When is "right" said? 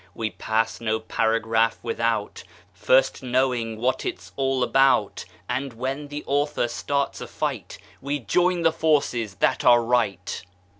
9.83-10.43